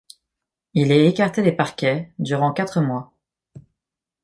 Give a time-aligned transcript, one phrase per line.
[0.73, 3.13] Il est écarté des parquets durant quatre mois.